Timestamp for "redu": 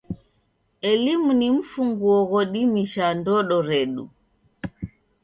3.69-4.05